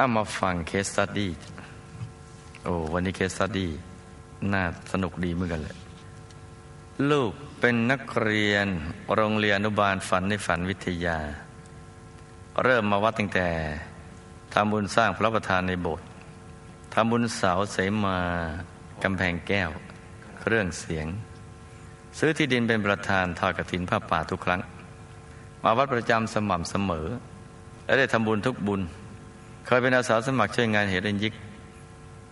[0.00, 1.30] เอามาฟัง case study
[2.64, 3.70] โอ้วันนี้ case study
[4.52, 4.62] น่า
[4.92, 5.76] สนุกดีเหมือนกันเลย
[7.10, 8.66] ลูกเป็นนักเรียน
[9.14, 11.18] โรงเรียนอนุบาลฝันในฝันวิทยา
[12.64, 13.48] เริ่มมาวัดตั้งแต่
[14.54, 16.06] ทำบุญสร้างพระประธานในโบสถ์
[16.94, 18.18] ทำบุญเสาเสมา
[19.02, 19.70] กำแพงแก้ว
[20.40, 21.06] เครื่องเสียง
[22.18, 24.60] ซื้อที่ดินเป็นประธานทอดกระถินผ้าป่าทุกครั้ง
[25.62, 27.06] มาวัดประจำสม่ำเสมอ
[27.84, 28.82] และได้ทำบุญทุกบุญ
[29.70, 31.34] เคยเป็นอาสาสมัครช่วยงานเหตุเรนยิก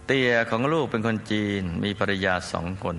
[0.07, 2.97] เตียของลูกเป็นคนจีน มีภรรยาสองคน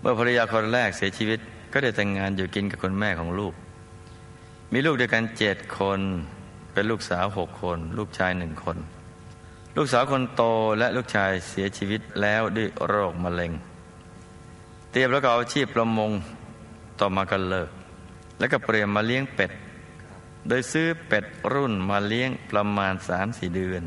[0.00, 1.38] เมื่อภรรยาคนแรกเสียชีวิต
[1.72, 3.54] ก็ได้แต่งงานอยู่กินกับคุณแม่ของลูก
[4.72, 6.00] มีลูกด้วยกันเจ็ดคน
[6.72, 8.76] เป็นลูกสาวหกคน ลูกชายหนึ่งคน
[9.76, 10.42] ลูกสาวคนโต
[10.78, 13.52] และลูกชายเสียชีวิตแล้วด้วยโรคมะเร็ง
[14.90, 16.10] เตรียมแล้วก็เอาอาชีพประมง
[17.00, 17.70] ต่อมาก็เลิก
[18.38, 19.52] แล้วก็เปลี่ยนมาเลี้ยงเป็ด
[20.48, 23.82] โดยซื้อเป็ดรุ่นมาเลี้ยงประมาณสามสี่เดือน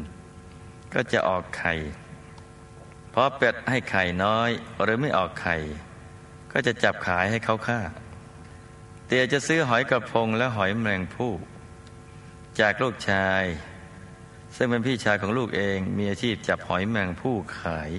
[0.94, 1.74] ก็จะออกไข่
[3.14, 4.50] พอเป็ดให้ไข่น้อย
[4.84, 5.56] หรือไม่ออกไข่
[6.52, 7.80] ก็จะจับขายให้เขาฆ่า
[9.06, 11.34] เตียจะซื้อหอยกระพงและหอยแมลงภู่
[12.60, 13.44] จากลูกชาย
[14.56, 17.92] ซึ่งเป็นพี่ชายของลูกเองมีอาชีพจับหอยแมลงภู่ขาย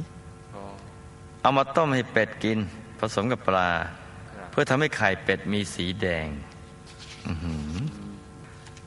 [1.41, 2.59] เอามาต้มให้เป็ดกิน
[2.99, 3.73] ผสมกับปลา
[4.51, 6.27] เพื่อทำให้ไข่เป็ดมีสีแดง
[7.27, 7.33] อื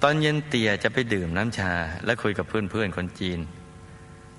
[0.04, 1.74] ตอนเย็นเตี่ยจะไปดื่มน้ำชา
[2.06, 3.40] และคุยกับเพื่อนๆคนจีน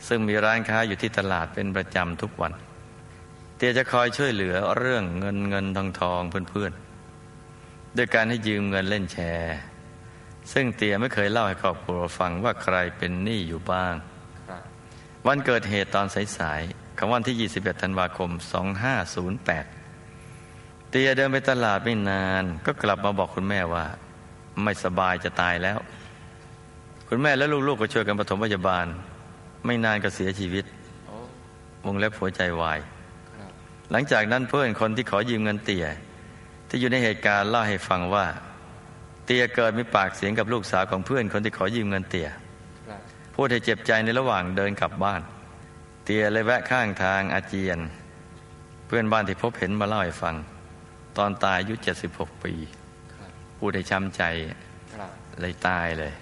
[0.08, 2.53] ซึ่งมีร้านค้าอยู่ที่ตลาดเป็นประจำทุกวัน
[3.56, 9.56] เตี่ยจะคอยช่วยเหลือเรื่องเงินเงินทองทองเพื่อนๆด้วยการให้ยืมเงินเล่นแชร์
[10.53, 13.94] ซึ่งเตี่ยไม่เคยเล่าให้ครอบครัวฟังว่าใครเป็นหนี้อยู่บ้าง
[15.26, 16.06] วันเกิดเหตุตอน
[16.38, 18.31] สายๆของวันที่ 21 ธันวาคม
[20.00, 23.87] 2508 เตียเดินไปตลาดไม่นาน ก็กลับมาบอกคุณแม่ว่า
[24.62, 25.78] ไม่สบายจะตายแล้ว
[27.09, 28.87] คุณแม่และลูกๆก็ช่วยกันปฐมพยาบาล
[29.66, 30.65] ไม่นานก็เสียชีวิต
[31.84, 32.78] วงเล็บหัวใจวาย
[33.91, 35.87] หลังจากนั้นเพื่อนคนที่ขอยืมเงินเตีย
[36.69, 38.27] ที่อยู่ในเหตุการณ์เล่าให้ฟังว่า
[39.25, 42.28] เตียเกิดมีปากเสียงกับลูกสาวของเพื่อนคนที่ขอยืมเงินเตีย
[43.34, 45.21] พูดให้เจ็บใจในระหว่างเดินกลับบ้าน
[46.05, 47.78] เตียเลยแวะข้างทางอาเจียน
[48.87, 50.34] เพื่อนบ้านที่พบเห็นมาเล่าให้ฟัง
[51.17, 51.75] ตอนตายอายุ
[52.09, 52.53] 76 ปี
[53.60, 54.22] พูดให้ช้ำใจ
[55.41, 56.12] เลยตายเลย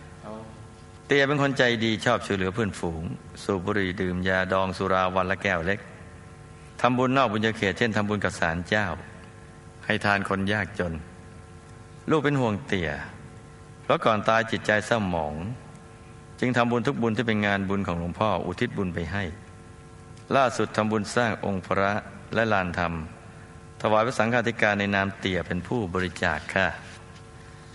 [1.06, 3.02] เตียเป็นคนใจดีชอบช่วยเหลือเพื่อนฝูง
[3.44, 5.80] สูบบุหรี่ดื่มยาดองสุราวันละแก้วเล็ก
[6.80, 8.86] ทำบุญนอกบุญญาเขตเช่นทำบุญกับสารเจ้า
[9.86, 10.92] ให้ทานคนยากจน
[12.10, 12.90] ลูกเป็นห่วงเตีย
[13.82, 15.34] เพราะก่อนตายจิตใจเศร้าหมอง
[16.40, 19.24] จึงทำบุญทุกบุญที่เป็นงานบุญของหลวงพ่ออุทิศบุญไปให้
[20.36, 21.92] ล่าสุดทำบุญสร้างองค์พระ
[22.34, 22.92] และลานธรรม
[23.80, 26.66] ถวายพระสังฆาธิการในนามเตี่ยเป็นผู้บริจาคค่ะ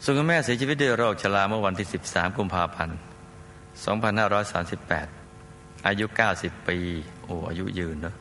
[0.05, 2.97] ส่วนคุณแม่เสียชีวิตด้วยโรคชราเมื่อวันที่ 13 กุมภาพันธ์
[4.21, 6.05] 2538 อายุ
[6.37, 6.77] 90 ปี
[7.23, 8.15] โอ้อายุยืนเนอะ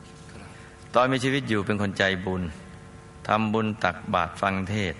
[0.95, 2.43] ตอนมีชีวิตอยู่เป็นคนใจบุญ
[3.27, 4.95] ทำบุญตักบาตรฟังเทศ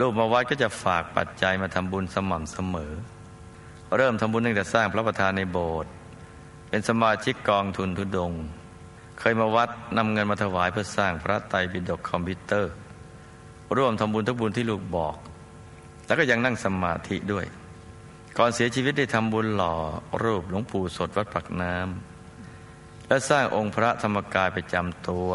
[0.00, 2.92] ลูกมาวัดก็จะฝากปัจจัยมาทำบุญสม่ำเสมอ
[3.96, 5.90] เริ่มทำบุญตั้งแต่สร้างพระประธานในโบสถ์
[6.68, 8.32] เป็นสมาชิกกองทุนทุดง
[9.18, 12.72] เคยมาวัดนำเงินมาถวายเพื่อสร้างพระไตรปิฎกคอมพิวเตอร์
[13.76, 15.16] ร่วมทำบุญทุกบุญที่ลูกบอก
[16.06, 17.46] แล้วก็ยังนั่งสมาธิด้วย
[18.38, 19.74] ก่อนเสียชีวิตได้ทำบุญหล่อ
[20.22, 25.28] รูปหลวงปู่สดวัดปักน้ำและสร้างองค์พระธรรมกายประจำตัว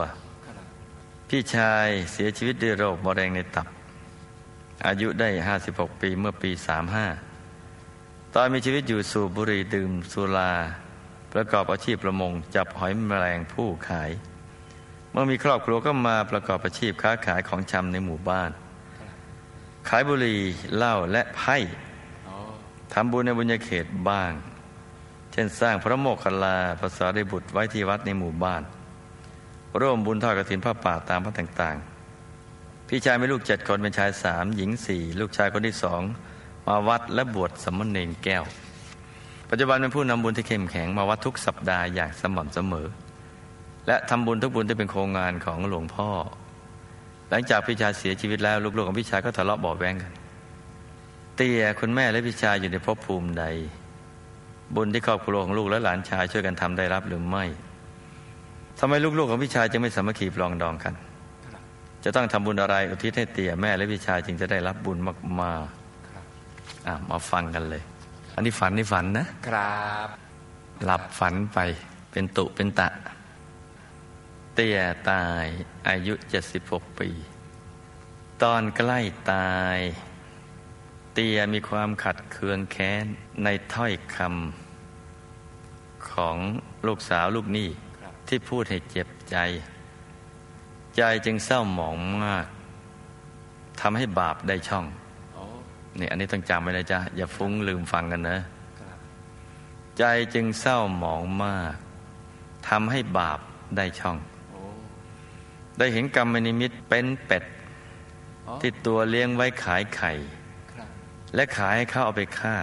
[1.29, 3.67] พี่ชายเสียชีวิตด้วยโรคมะเร็งในตับ
[4.87, 5.29] อายุได้
[5.65, 6.51] 56 ปีเมื่อปี
[7.47, 10.53] 35 ตอนมีชีวิตอยู่สูบบุหรี่ดื่มสุรา
[11.33, 14.11] ประกอบอาชีพประมง จับหอยแมลงผู้ขาย
[15.11, 18.51] เมื่อมีครอบครัวก็มาประกอบอาชีพค้าขายของชำในหมู่บ้าน
[19.89, 20.39] ขายบุหรี่
[20.77, 21.57] เหล้าและไพ่
[22.93, 24.31] ทำบุญในบุญญาเขตบ้าง
[25.31, 28.61] เช่นสร้างพระโมคคัลลาภาษาได้บุตรไว้ที่วัดในหมู่บ้าน
[29.79, 36.01] ร่วมบุญทอดกระถินผ้าป่าตามพระต่างๆ พี่ชายมีลูกเจ็ดคนเป็นชายสามหญิงสี่ลูกชายคนที่สอง
[36.67, 38.43] มาวัดและบวชสมณเณรแก้ว
[39.49, 42.87] ปัจจุบันเป็นผู้นำบุญที่เข้มแข็งมาวัดทุกสัปดาห์อย่างสม่ำเสมอ
[43.87, 46.09] และทำบุญทุกบุญที่เป็นโครงงานของหลวงพ่อ
[47.29, 50.11] หลังจากพี่ชายเสียชีวิตแล้วลูกๆของพี่ชายก็ทะเลาะเบาะแวงกัน
[51.35, 53.45] เตียคุณแม่และพี่ชายอยู่ในภพภูมิใด
[54.75, 57.45] บุญที่ครอบครัวของลูกและหลานชายช่วยกันทำได้รับหรือไม่
[58.79, 60.93] ทำไมลูกๆของพี่ชายจึงไม่สามัคคีปลองดองกัน
[62.03, 64.97] จะต้องทำบุญอะไรอุทิศให้เตียแม่และพี่ชายจึงจะได้รับบุญ
[65.41, 67.81] มากๆอะมาฟังกันเลย
[68.35, 70.07] อันนี้ฝันนี่ฝันนะครับ
[70.85, 71.59] หลับฝันไป
[72.11, 72.87] เป็นตุเป็นตะ
[73.18, 74.79] เตี้ย
[75.11, 75.45] ตาย
[75.89, 76.13] อายุ
[76.55, 77.09] 76 ปี
[78.43, 78.99] ตอนใกล้
[79.33, 79.77] ตาย
[81.13, 83.05] เตียมีความขัดเคืองแค้น
[83.43, 84.17] ในถ้อยค
[86.11, 86.37] ของ
[86.87, 87.69] ลูกสาวลูกหนี้
[88.27, 89.37] ที่พูดให้เจ็บใจ
[90.97, 92.45] ใจจึงเศร้าหมองมาก
[93.81, 94.85] ทำให้บาปได้ช่อง
[95.99, 98.39] นี่อันนี้ต้องจำไว้นะจ๊ะ อย่าฟุ้งลืมฟังกันนะ
[99.97, 100.03] ใจ
[100.33, 101.73] จึงเศร้าหมองมาก
[102.67, 103.39] ทำให้บาป
[103.77, 104.17] ได้ช่อง
[105.79, 107.43] ได้เห็นกรรมนิมิตเป็นเป็ด
[108.61, 110.11] ที่ตัวเลี้ยงไว้ขายไข่
[111.35, 112.57] และขายให้เขาเอาไปฆ่า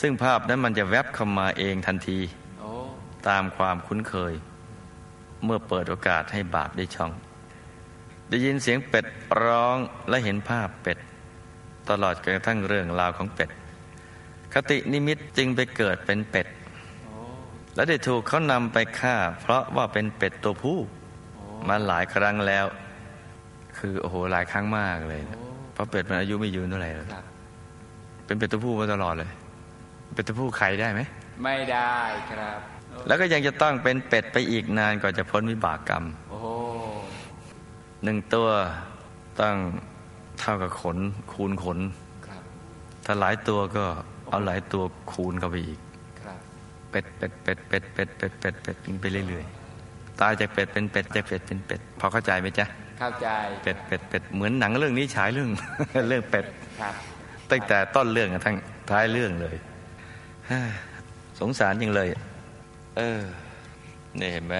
[0.00, 2.18] ซึ่งภาพนั้นมันจะแวบเข้ามาเองทันที
[3.28, 4.34] ตามความคุ้นเคย
[5.44, 7.12] เมื่อเปิดโอกาสให้บาปได้ช่อง
[8.28, 9.06] ได้ยินเสียงเป็ด
[9.44, 9.76] ร้อง
[10.08, 10.98] และเห็นภาพเป็ด
[11.90, 13.50] ตลอดกระทั่งเรื่องราวของเป็ด
[14.52, 16.46] คตินิมิตจึงไปเกิดเป็นเป็ด
[17.74, 20.78] และได้ถูกเขานำไปฆ่า เพราะว่าเป็นเป็ดตัวผู้
[21.68, 22.64] มาหลายครั้งแล้ว
[23.78, 25.38] คือโอ้โหหลายครั้งมากเลยนะ
[25.72, 27.06] เพราะเป็ดมันอายุไม่ยืนเท่าไหร่แล้ว
[28.26, 29.30] เป็นเป็ดตัวผู้มาตลอดเลย
[30.14, 31.00] เป็ดตัวผู้ไข่ได้ไหม
[31.42, 31.94] ไม่ได้
[32.30, 32.58] ครับ
[33.06, 36.46] แล้วก็ยังจะต้องเป็นเป็ดไปอีกนานก่อนจะพ้นวิบากกรรมโอ้โห
[38.04, 38.48] หนึ่งตัว
[39.40, 39.56] ต้อง
[40.40, 40.98] เท่ากับขน
[41.32, 41.78] คูณขน
[42.26, 42.42] ครับ
[43.04, 43.84] ถ้าหลายตัวก็
[44.28, 44.82] เอาหลายตัว
[45.12, 45.80] คูณเข้าไปอีก
[46.20, 46.38] ครับ
[46.90, 49.63] เป็ดเป็ดเป็ดเป็ดเป็ดเป็ดเป็ดเป็ดไปเรื่อยๆ
[50.20, 52.66] ตายจากเป็ดเป็นเป็ดจากเป็ดเป็นเป็ดพอเข้าใจไหมจ๊ะ
[52.98, 53.28] เข้าใจ
[53.62, 55.50] เป็ดเป็ดเป็ดเหมือนหนังเรื่องนี้ฉายเรื่อง
[56.08, 56.46] เรื่องเป็ด
[56.80, 56.94] ครับ
[57.50, 58.56] ตั้งแต่ต้นเรื่องทั้ง
[58.90, 59.56] ท้ายเรื่องเลย
[60.50, 60.60] ฮ่า
[61.40, 62.08] สงสารจริงเลย
[62.96, 63.20] เออ
[64.20, 64.56] นี่เห็นไหม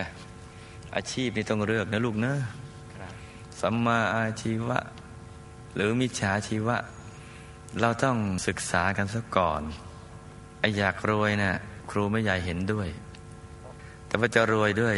[0.94, 2.38] อาชีพนี่ต้องเลือกนะลูกเนอะ
[2.98, 3.12] ครับ
[3.60, 4.78] สัมมาอาชีวะ
[5.74, 6.76] หรือมิจฉาชีวะ
[7.80, 8.16] เราต้อง
[8.46, 9.62] ศึกษากันซะก่อน
[10.60, 11.54] ไออยากรวยนะ่ะ
[11.90, 12.88] ครูไม่ใหญ่เห็นด้วย
[14.06, 14.96] แต่ว่าจะรวยด้วย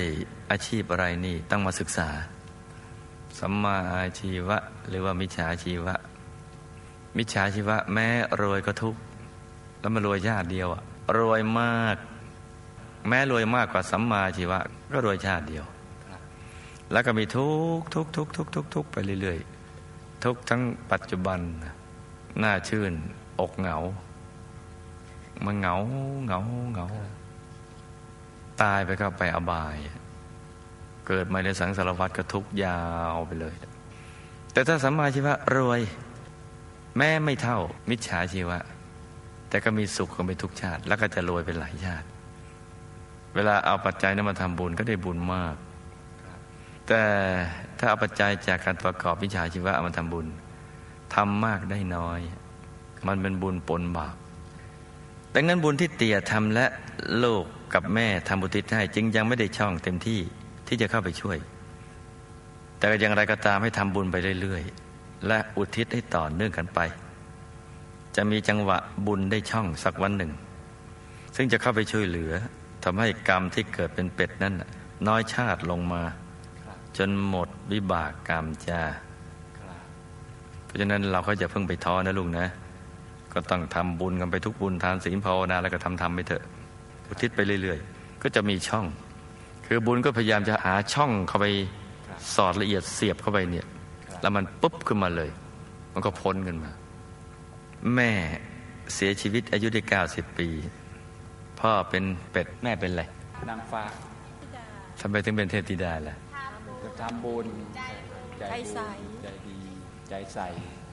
[0.50, 2.08] อาชีพอะไรนี่ต้องมาศึกษา
[3.38, 4.58] สัมมาอาชีวะ
[4.88, 5.94] หรือว่ามิจฉาชีวะ
[7.16, 8.08] มิจฉาชีวะ แม้
[8.42, 9.00] รวยก็ทุกข์
[9.80, 10.82] แล้วมารวยชาติเดียวอะ
[11.18, 11.96] รวยมาก
[13.08, 14.58] แม้รวยมากกว่าสัมมาชีวะ
[14.92, 15.64] ก็รวยชาติเดียว
[16.92, 17.48] แล้วก็มีทุ
[17.78, 20.62] กทุกทุกทุกทุกทุกไปเรื่อยๆ ทุกทั้ง
[20.92, 21.40] ปัจจุบัน
[22.38, 22.92] หน้าชื่น
[23.40, 23.76] อกเหงา
[25.44, 25.74] มันเหงา
[26.26, 26.40] เหงา
[26.72, 26.86] เหงา
[28.62, 29.76] ตายไปก็ไปอบาย
[31.06, 32.80] เกิดมาในสังสารวัฏก็ทุกยา
[33.12, 33.54] วไปเลย
[34.52, 35.80] แต่ถ้าสัมมาชีวะรวย
[36.96, 37.58] แม้ไม่เท่า
[37.90, 38.58] มิจฉาชีวะ
[39.48, 42.06] แต่ก็มีสุขก็ไปทุกชาติ แล้วก็จะรวยเป็นหลายชาติ
[43.34, 45.54] เวลาเอาปัจจัยนั้นมาทำบุญก็ได้บุญมาก
[46.86, 47.02] แต่
[47.78, 50.26] ถ้าเอาปัจจัยจากการประกอบวิชาชีวะเอามาทำบุญ
[51.14, 52.20] ทำมากได้น้อย
[53.06, 54.16] มันเป็นบุญปนบาป
[55.34, 56.66] ดังนั้นบุญที่เตี่ยทำและ
[57.22, 57.44] ลูก
[57.74, 60.20] กับแม่ทำบุญทิศให้จึงยังไม่ได้ช่องเต็มที่
[60.68, 61.38] ที่จะเข้าไปช่วย
[62.78, 66.80] แต่อย่างไรก็ตามให้ทำบุญไปเรื่อยๆ และอุทิศให้ต่อเนื่องกันไป
[68.16, 70.32] จะมีจังหวะบุญได้ช่องสักวันหนึ่ง
[71.36, 72.32] ซึ่งจะเข้าไปช่วยเหลือ
[72.84, 74.54] ทำให้กรรมที่เกิดเป็นเป็ดนั้น
[75.08, 76.02] น้อยชาติลงมา
[76.98, 78.82] จนหมดวิบากกรรมจ้า
[80.64, 82.48] เพราะฉะนั้นเราก็จะเพิ่งไปท้อนะลุงนะ
[83.32, 86.42] ก็ต้องทำบุญกันไปทุกบุญทานศีลภาวนาแล้วก็ทำทำไปเถอะ
[87.08, 88.86] อุทิศไปเรื่อย ๆ ก็จะมีช่อง
[89.66, 91.46] คือบุญก็พยายามจะหาช่องเข้าไป
[92.34, 93.66] สอดละเอียดเสียบเข้าไปเนี่ย
[94.22, 95.30] แล้วมันปุ๊บขึ้นมาเลย
[95.92, 96.70] มันก็พ้นขึ้นมา
[97.94, 98.12] แม่
[98.94, 100.48] เสียชีวิตอายุได้เก้าสิบปี
[101.60, 103.04] พ่อเป็นเป็ดแม่เป็นอะไร
[103.50, 103.82] นางฟ้า
[105.00, 106.14] ทำไมถึงเป็นเทพธิดาล่ะ
[106.82, 107.46] จะทำบุญ
[107.76, 107.82] ใจ
[108.50, 109.58] ใจใสบุญใจดี
[110.08, 110.38] ใจใส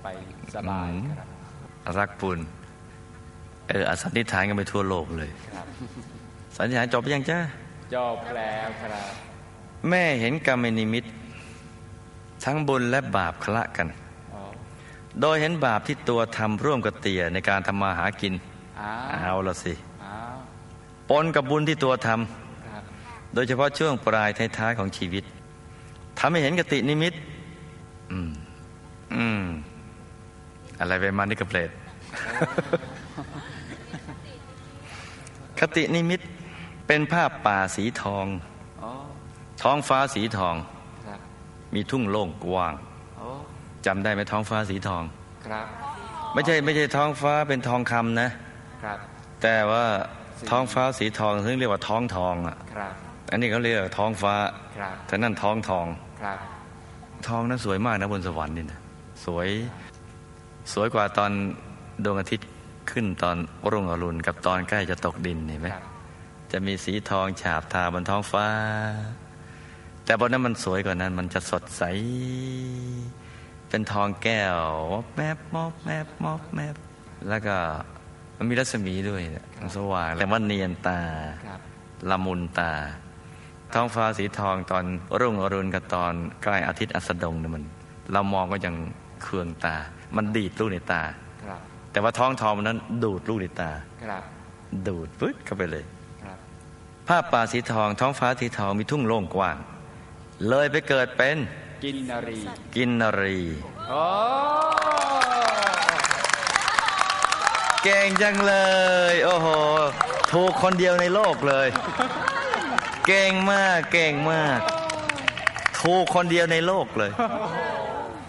[0.03, 0.07] ไป
[0.53, 1.27] สบายอืมครับ
[1.99, 2.39] รักบุญ
[3.69, 5.67] เอออสันนิษฐานกันไปทั่วโลกเลยครับ
[6.55, 7.39] สันนิษฐานจบไปยังจ้า
[7.93, 9.11] จบแล้วครับ
[9.89, 11.03] แม่เห็นกรรมนิมิต
[12.43, 13.87] ทั้งบุญและบาปคละกัน
[14.33, 14.41] อ๋อ
[15.21, 18.33] โดยเห็นบาปที่ตัวทำร่วมกับเตี่ยในการทำมาหากิน
[18.79, 19.73] อ้าเอาวละสิ
[20.03, 20.35] อ้าว
[21.09, 25.23] ปนกับบุญที่ตัวทครับำโดยเฉพาะช่วงปลายท้ายๆของชีวิต
[26.19, 27.13] ทำให้เห็นกตินิมิต
[28.11, 28.29] อืม
[29.15, 29.43] อืม
[30.79, 31.69] อะไรไปมานี่กระเปรต
[35.59, 36.21] คตินิมิต
[36.93, 38.25] เป็นภาพป่าสีทอง
[38.83, 38.91] อ๋อ
[39.63, 40.55] ท้องฟ้าสีทอง
[41.07, 41.19] ครับ
[41.75, 42.73] มีทุ่งโล่งกว้าง
[43.19, 43.29] อ๋อ
[43.85, 45.03] จำได้ไหมท้องฟ้าสีทอง
[45.47, 45.65] ครับ
[46.33, 48.29] ไม่ใช่ไม่ใช่ท้องฟ้าเป็นทองคำนะ
[48.83, 48.97] ครับ
[49.41, 49.85] แต่ว่า
[50.49, 52.93] ท้องฟ้าสีทองซึ่งเรียกว่าท้องทองอะครับ
[53.31, 54.33] อันนี้เขาเรียกว่าท้องฟ้า
[54.77, 55.85] ครับแต่นั่นท้องทอง
[56.21, 56.37] ครับ
[57.27, 58.79] ทองนั้นสวยมากนะบนสวรรค์นี่นะ
[59.25, 59.47] สวย
[60.73, 61.31] สวยกว่าตอน
[62.03, 62.49] ดวงอาทิตย์
[62.91, 63.35] ขึ้นตอน
[63.71, 65.92] รุ่งอรุณกับตอนใกล้จะตกดินเห็นไหมครับ
[66.55, 68.47] จะมีสีทองฉาบทาบนท้องฟ้า
[70.05, 71.83] แต่บนนั้นมันสวยกว่านั้น มันจะสดใส
[73.69, 74.57] เป็นทองแก้ว
[74.93, 76.75] มอบแมบมอบแมบมอบแมบ
[77.29, 77.55] แล้วก็
[78.37, 80.99] มันมีรัศมีด้วยเนี่ยมันสว่างแต่ว่าเนียนตา
[81.47, 81.59] ครับ
[82.09, 82.71] ละมุนตา
[83.73, 84.85] ท้องฟ้าสีทองตอน
[85.19, 87.63] รุ่งอรุณกับตอนใกล้อาทิตย์อัสดงเนี่ยมัน
[88.13, 88.75] เรามองก็ยัง
[89.23, 89.75] เคืองตา
[90.15, 91.01] มันดีดลูกในตา
[91.43, 91.59] ครับ
[91.91, 93.71] แต่ว่าท้องทองมันนั้นดูดลูกในตา
[94.03, 94.23] ครับ
[94.87, 96.02] ดูดปึ๊ดเข้าไปเลยครับ
[97.07, 99.57] ภาพป่าสีทองท้องฟ้าสีทองมีทุ่งโล่งกว้าง
[100.49, 101.37] เลยไปเกิดเป็น
[101.83, 102.39] กินนารี
[102.75, 103.39] กินนรี
[103.89, 104.03] โอ้
[107.83, 108.53] เก่งจังเล
[109.13, 109.47] ย โอ้โห
[110.33, 111.67] ถูกคนเดียวในโลกเลย
[113.07, 114.59] เก่งมากเก่งมาก
[115.81, 117.11] ถูกคนเดียวในโลกเลย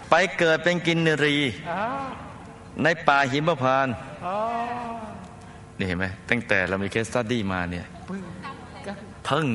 [0.09, 1.35] ไปเกิดเป็นกินนรี
[1.71, 2.01] อ้าว
[2.83, 3.93] ในป่าหิมพานต์
[4.25, 4.35] อ๋อ
[5.77, 8.31] นี่เห็นไหมตั้งแต่เรามี case study มาเนี่ยปึ้งก็
[9.25, 9.45] เพิ่ง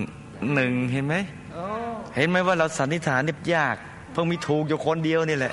[0.55, 1.15] หนึ่งเห็นไหม
[1.55, 1.65] โอ้
[2.17, 3.77] เห็นไหมว่าเราสันนิษฐานนี่ยาก
[4.13, 5.53] เพิ่งมีถูกอยู่คนเดียวนี่แหละ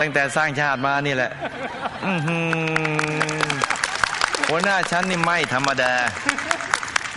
[0.00, 1.30] ตั้งแต่สร้างชาติมานี่แหละ
[2.06, 3.52] อื้อหือ
[4.48, 5.92] หัวหน้าชั้นนี่ไม่ธรรมดา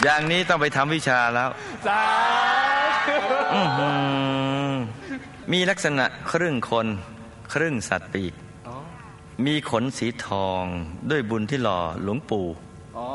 [0.03, 1.49] อย่างนี้ต้องไปทำวิชาแล้ว
[1.87, 2.01] สา
[3.07, 3.89] ธุอื้อหื
[4.71, 4.73] อ
[5.51, 6.87] มีลักษณะครึ่งคน
[7.53, 8.33] ครึ่งสัตว์ปีก
[8.67, 8.75] อ๋อ
[9.45, 10.63] มีขนสีทอง
[11.09, 12.47] ด้วยบุญที่หล่อหลวงปู่
[12.97, 13.07] อ๋อ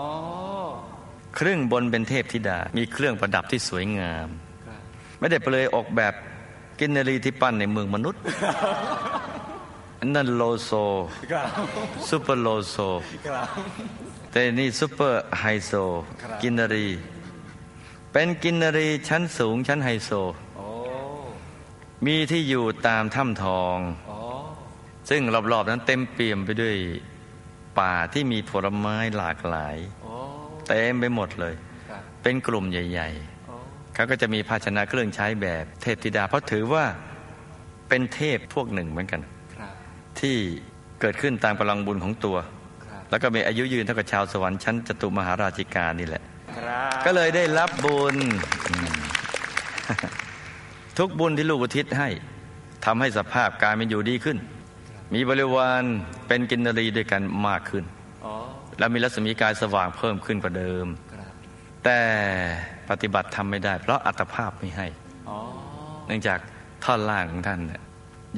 [1.43, 4.29] ครึ่งบนเป็นเทพธิดา มีเครื่องประดับที่สวยงาม
[4.67, 4.81] ครับ
[5.19, 6.15] ไม่ได้เปลยออกแบบ
[6.81, 8.21] กินนารีที่ปั้นในเมืองมนุษย์
[10.01, 10.71] อันนั่นโลโซ
[11.33, 11.47] ครับ
[12.09, 12.77] ซูเปอร์โลโซ
[13.27, 13.47] ครับ
[14.31, 15.73] แต่นี่ซูเปอร์ไฮโซ
[16.23, 16.89] ครับกินนารี
[18.13, 20.11] เป็นกินนารีชั้นสูงชั้นไฮโซ
[20.57, 20.67] โอ้
[22.07, 23.79] มีที่อยู่ตามถ้ำทอง
[24.11, 24.19] อ๋อ
[25.11, 25.23] ซึ่ง
[25.53, 26.77] รอบๆนั้นเต็มเปี่ยมไปด้วย
[27.79, 30.02] ป่าที่มีผลไม้หลากหลายโอ้
[30.69, 31.55] เต็มไปหมดเลย
[31.91, 33.09] ครับเป็นกลุ่มใหญ่
[33.47, 36.85] โอ้ๆเขาก็จะมีภาชนะเครื่องใช้แบบเทพธิดา เพราะถือว่า
[37.89, 39.21] เป็นเทพพวกหนึ่งเหมือนกัน
[39.57, 39.73] ครับ
[40.21, 40.37] ที่
[41.01, 42.37] เกิดขึ้นตามกำลังบุญของตัว
[42.87, 46.23] ครับแล้วก็มีอายุยืนเท่ากับชาวสวรรค์ชั้นจตุมหาราชิกานี่แหละ
[46.57, 48.17] ครับก็เลยได้รับบุญ
[48.69, 48.95] อืม
[50.99, 52.09] ทุกบุญที่ลูกอุทิศให้
[52.85, 54.39] ทำให้สภาพการเป็นอยู่ดีขึ้น
[55.15, 55.83] มีบริวาร
[56.27, 58.02] เป็นกินนรีด้วยกันมากขึ้นอ๋อ
[58.79, 61.33] และมีรัศมีกายสว่างเพิ่มขึ้นกว่าเดิมครับ
[61.85, 61.99] แต่
[62.91, 64.87] ปฏิบัติทำไม่ได้ เพราะอัตภาพไม่ให้
[65.29, 65.39] อ๋อ
[66.07, 66.39] เนื่องจาก
[66.85, 67.83] ท่อนล่างของท่านเนี่ย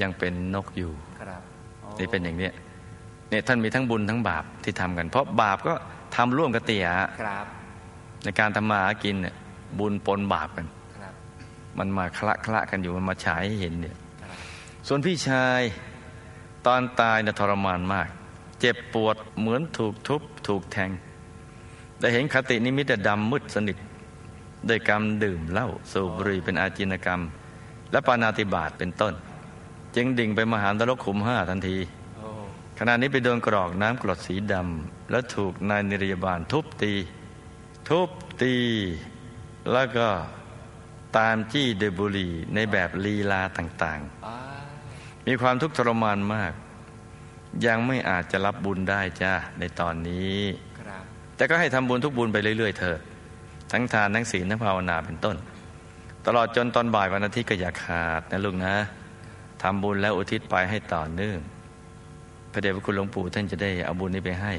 [0.03, 1.43] ยังเป็นนกอยู่ครับ
[1.83, 2.53] อ๋อนี่เป็นอย่างเนี้ย
[3.31, 5.75] เนี่ยท่านมีทั้งบุญทั้งบาปที่ทำกัน เพราะบาปก็
[6.17, 6.87] ทำร่วมกับเตี่ย
[7.23, 7.47] ครับ
[8.25, 9.35] ในการทำมาหากินเนี่ย
[9.79, 10.67] บุญปนบาปกัน
[10.99, 11.15] ครับ
[11.79, 14.37] มันมาคละคละกันอยู่มันมาฉายให้เห็นเนี่ยครับ
[14.89, 15.61] ส่วนพี่ชาย
[16.67, 18.09] ตอนตายเนี่ยทรมานมาก
[18.67, 20.91] เจ็บปวดเหมือนถูกทุบถูกแทง
[22.01, 23.79] ได้เห็นคตินิมิตดำมืดสนิท
[24.67, 27.21] โดยกรรมดื่มเหล้าสูบบุหรี่เป็นอาจินกรรม
[27.91, 29.15] และปานาติบาตเป็นต้น
[29.97, 31.79] จึงดิ่งไปมหานรกขุมห้าทันที
[32.79, 36.93] ขณะนี้ไปโดนกรอกน้ำกรดสีดำแล้วถูกนายนิรยาบาลทุบตี
[37.89, 38.09] ทุบ
[38.43, 38.55] ตี
[39.73, 40.09] แล้วก็
[41.17, 46.53] ตามจี้เดวยบุหรีในแบบลีลาต่างๆ มีความทุกข์ทรมานมาก
[47.67, 50.39] ยังไม่อาจจะรับบุญได้จ้าในตอนนี้
[50.81, 51.05] ครับ
[51.37, 53.01] แต่ก็ให้ทำบุญทุกบุญไปเรื่อยๆเถิด
[53.73, 55.37] ทั้งทานทั้งศีลทั้งภาวนาเป็นต้น
[56.27, 58.75] ตลอดจนตอนบ่ายวันอาทิตย์ก็อย่าขาดนะลูกนะ
[59.63, 61.39] ทำบุญแล้วอุทิศไปให้ต่อเนื่อง
[62.53, 64.53] พระเดชพระคุณหลวงปู่ท่านจะได้เอาบุญนี้ไปให้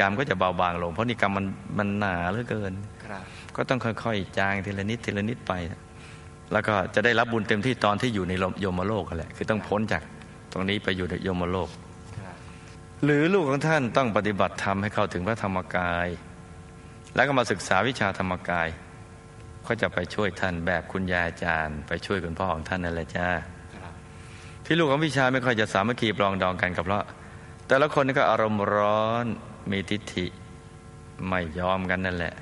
[0.00, 1.46] กรรมก็จะเบาบางลง เพราะนี่กรรมมัน
[1.78, 2.72] มันหนาเหลือเกิน
[3.04, 3.24] ครับ
[3.56, 5.52] ก็ต้องค่อยๆ จางทีละนิดทีละนิดไป
[6.52, 10.02] แล้วก็จะได้รับบุญเต็มที่ตอนที่อยู่ในโยมโลกกันแหละ คือต้องพ้นจาก
[10.52, 11.83] ตรงนี้ไปอยู่ในโยมโลกครับ
[13.04, 16.08] หรือลูกของท่านต้องปฏิบัติธรรมให้เข้าถึงพระธรรมกาย
[17.14, 18.68] แล้วก็มาศึกษาวิชาธรรมกาย
[19.66, 23.28] ก็จะไปช่วยท่านแบบคุณยายอาจารย์ ไปช่วยคุณพ่อของท่านนั่นแหละจ้า
[24.64, 27.04] ที่ลูกของวิชาไม่ค่อยจะสามัคคีปรองดองกันกับเพราะ
[27.68, 29.26] แต่ละคนนี่ก็อารมณ์ร้อน
[29.70, 30.26] มีทิฏฐิ
[31.28, 32.34] ไม่ยอมกันนั่นแหละ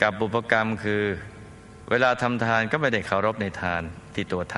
[0.00, 1.02] กับบุพกรรมคือ
[1.90, 3.82] เวลาทำทานก็ไม่ได้เคารพในทาน
[4.14, 4.56] ที่ตัวท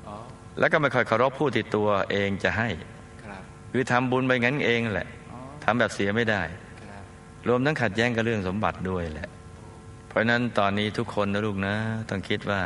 [0.00, 2.68] ำแล้วก็ไม่ค่อยเคารพผู้ที่ตัวเองจะให้
[3.78, 6.42] คือทำบุญไปงั้นเองแหละอ๋อทำแบบเสียไม่ได้
[7.48, 9.28] รวมทั้งขัดแย้งกับเรื่องสมบัติด้วยแหละ
[10.08, 11.74] เพราะฉะนั้นตอนนี้ทุกคนนะลูกนะ
[12.10, 12.60] ต้องคิดว่า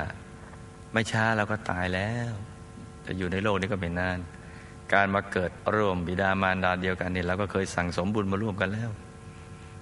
[0.92, 2.32] ไม่ช้าเราก็ตายแล้ว
[3.06, 4.18] จะอยู่ในโลกนี้ก็ไม่นาน
[4.92, 8.90] การมาเกิดร่วมบิดามารดาเดียวกันนี่เราก็เคยสั่งสมบุญมาร่วมกันแล้ว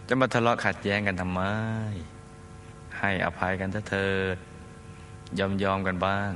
[0.08, 1.40] จะมาทะเลาะขัดแย้งกันทำไม
[2.98, 4.36] ให้อภัยกันเถิด
[5.38, 6.30] ยอมยอมกันบ้าง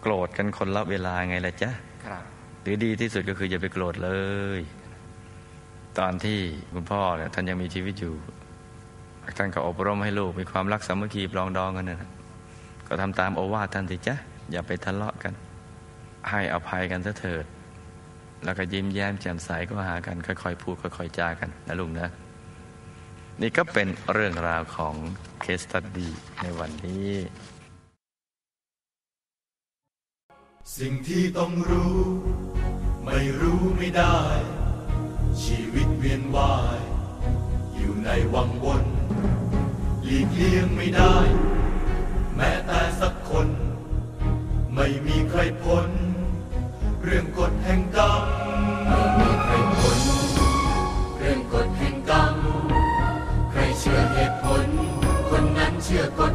[0.00, 1.70] โกรธกันคนละเวลาไงล่ะจ๊ะ
[2.06, 2.24] ครับ
[2.68, 4.10] รือดีที่สุดก็คืออย่าไปโกรธเล
[4.58, 4.60] ย
[5.98, 6.38] ตอนที่
[6.72, 8.14] คุณพ่อเนี่ยท่านยังมีชีวิตอยู่
[9.38, 12.10] ท่านก็อบรมให้ลูกมีความรักสามัคคีปรองดองกันนะ
[12.88, 14.14] ก็ทำตามโอวาทท่านสิจ๊ะ
[14.50, 15.32] อย่าไปทะเลาะกัน
[16.30, 17.44] ให้อภัยกันซะเถิด
[18.44, 22.08] แล้วก็ยิ้มแย้มแจ่มใสก็หากันค่อยๆพูดค่อยๆจากันนะลุงนะ
[23.40, 24.94] นี่ก็เป็นเรื่องราวของ
[25.40, 26.08] เคสตัดดี
[26.42, 27.10] ในวันนี้
[30.76, 32.47] สิ่งที่ต้องรู้
[33.10, 34.20] ไม่รู้ไม่ได้
[35.42, 36.80] ชีวิตเวียนว่าย
[37.74, 38.84] อยู่ในวังวน
[40.04, 41.16] หลีกเลี่ยงไม่ได้
[42.36, 43.48] แม้แต่สักคน
[44.74, 45.88] ไม่มีใครพ้น
[47.02, 48.24] เรื่องกฎแห่งกรรม
[48.88, 49.98] ไม่มีใครพ้น
[51.18, 52.34] เรื่องกฎแห่งกรรม
[53.50, 54.66] ใครเชื่อเหตุผล
[55.30, 56.32] คนนั้นเชื่อกฎ